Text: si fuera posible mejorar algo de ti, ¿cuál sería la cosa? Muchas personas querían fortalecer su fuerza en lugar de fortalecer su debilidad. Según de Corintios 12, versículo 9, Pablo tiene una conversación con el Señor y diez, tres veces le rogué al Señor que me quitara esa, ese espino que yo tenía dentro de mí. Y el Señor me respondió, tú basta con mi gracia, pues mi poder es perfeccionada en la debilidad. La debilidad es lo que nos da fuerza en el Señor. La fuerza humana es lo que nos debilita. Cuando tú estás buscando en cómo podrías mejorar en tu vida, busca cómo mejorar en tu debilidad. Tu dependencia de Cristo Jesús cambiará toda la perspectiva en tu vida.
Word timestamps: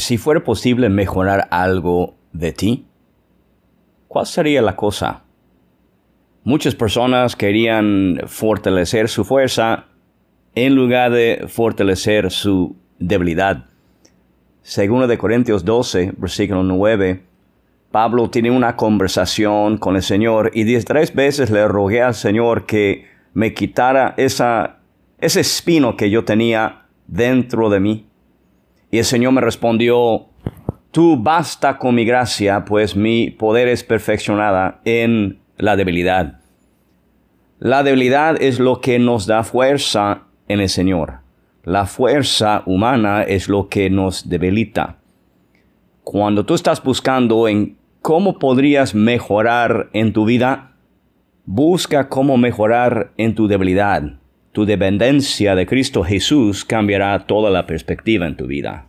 si 0.00 0.18
fuera 0.18 0.42
posible 0.42 0.88
mejorar 0.88 1.48
algo 1.50 2.14
de 2.32 2.52
ti, 2.52 2.86
¿cuál 4.08 4.26
sería 4.26 4.62
la 4.62 4.76
cosa? 4.76 5.22
Muchas 6.42 6.74
personas 6.74 7.36
querían 7.36 8.20
fortalecer 8.26 9.08
su 9.08 9.24
fuerza 9.24 9.86
en 10.54 10.74
lugar 10.74 11.10
de 11.10 11.46
fortalecer 11.48 12.30
su 12.30 12.76
debilidad. 12.98 13.66
Según 14.62 15.06
de 15.06 15.18
Corintios 15.18 15.64
12, 15.64 16.14
versículo 16.16 16.62
9, 16.62 17.22
Pablo 17.90 18.28
tiene 18.30 18.50
una 18.50 18.76
conversación 18.76 19.78
con 19.78 19.96
el 19.96 20.02
Señor 20.02 20.50
y 20.54 20.64
diez, 20.64 20.84
tres 20.84 21.14
veces 21.14 21.50
le 21.50 21.68
rogué 21.68 22.02
al 22.02 22.14
Señor 22.14 22.66
que 22.66 23.06
me 23.34 23.54
quitara 23.54 24.14
esa, 24.16 24.78
ese 25.18 25.40
espino 25.40 25.96
que 25.96 26.10
yo 26.10 26.24
tenía 26.24 26.86
dentro 27.06 27.70
de 27.70 27.80
mí. 27.80 28.06
Y 28.94 28.98
el 28.98 29.04
Señor 29.04 29.32
me 29.32 29.40
respondió, 29.40 30.26
tú 30.92 31.16
basta 31.20 31.78
con 31.78 31.96
mi 31.96 32.04
gracia, 32.04 32.64
pues 32.64 32.94
mi 32.94 33.28
poder 33.28 33.66
es 33.66 33.82
perfeccionada 33.82 34.82
en 34.84 35.40
la 35.58 35.74
debilidad. 35.74 36.38
La 37.58 37.82
debilidad 37.82 38.40
es 38.40 38.60
lo 38.60 38.80
que 38.80 39.00
nos 39.00 39.26
da 39.26 39.42
fuerza 39.42 40.28
en 40.46 40.60
el 40.60 40.68
Señor. 40.68 41.14
La 41.64 41.86
fuerza 41.86 42.62
humana 42.66 43.24
es 43.24 43.48
lo 43.48 43.68
que 43.68 43.90
nos 43.90 44.28
debilita. 44.28 44.98
Cuando 46.04 46.46
tú 46.46 46.54
estás 46.54 46.80
buscando 46.80 47.48
en 47.48 47.76
cómo 48.00 48.38
podrías 48.38 48.94
mejorar 48.94 49.90
en 49.92 50.12
tu 50.12 50.24
vida, 50.24 50.76
busca 51.46 52.08
cómo 52.08 52.36
mejorar 52.36 53.10
en 53.16 53.34
tu 53.34 53.48
debilidad. 53.48 54.20
Tu 54.54 54.64
dependencia 54.64 55.56
de 55.56 55.66
Cristo 55.66 56.04
Jesús 56.04 56.64
cambiará 56.64 57.26
toda 57.26 57.50
la 57.50 57.66
perspectiva 57.66 58.28
en 58.28 58.36
tu 58.36 58.46
vida. 58.46 58.86